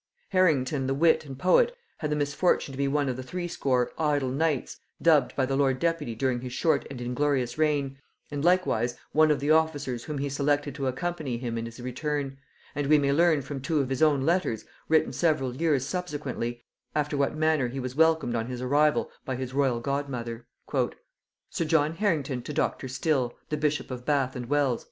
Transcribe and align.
Harrington 0.29 0.87
the 0.87 0.95
wit 0.95 1.25
and 1.27 1.37
poet 1.37 1.77
had 1.99 2.09
the 2.09 2.15
misfortune 2.15 2.71
to 2.71 2.77
be 2.79 2.87
one 2.87 3.07
of 3.07 3.17
the 3.17 3.21
threescore 3.21 3.91
"idle 3.99 4.31
knights," 4.31 4.79
dubbed 4.99 5.35
by 5.35 5.45
the 5.45 5.55
lord 5.55 5.77
deputy 5.77 6.15
during 6.15 6.41
his 6.41 6.51
short 6.53 6.87
and 6.89 6.99
inglorious 6.99 7.55
reign, 7.59 7.99
and 8.31 8.43
likewise 8.43 8.97
one 9.11 9.29
of 9.29 9.39
the 9.39 9.51
officers 9.51 10.05
whom 10.05 10.17
he 10.17 10.27
selected 10.27 10.73
to 10.73 10.87
accompany 10.87 11.37
him 11.37 11.55
in 11.55 11.67
his 11.67 11.79
return; 11.79 12.39
and 12.73 12.87
we 12.87 12.97
may 12.97 13.13
learn 13.13 13.43
from 13.43 13.61
two 13.61 13.79
of 13.79 13.89
his 13.89 14.01
own 14.01 14.25
letters, 14.25 14.65
written 14.89 15.13
several 15.13 15.55
years 15.55 15.85
subsequently, 15.85 16.63
after 16.95 17.15
what 17.15 17.35
manner 17.35 17.67
he 17.67 17.79
was 17.79 17.95
welcomed 17.95 18.33
on 18.33 18.47
his 18.47 18.59
arrival 18.59 19.11
by 19.23 19.35
his 19.35 19.53
royal 19.53 19.79
godmother. 19.79 20.47
"_Sir 20.67 21.67
John 21.67 21.93
Harrington 21.97 22.41
to 22.41 22.51
Dr. 22.53 22.87
Still, 22.87 23.37
the 23.49 23.55
bishop 23.55 23.91
of 23.91 24.03
Bath 24.03 24.35
and 24.35 24.47
Wells. 24.49 24.79